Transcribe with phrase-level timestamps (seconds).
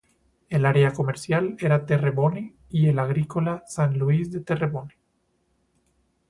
[0.49, 4.95] El área comercial era Terrebonne y el agrícola, Saint-Louis de Terrebonne.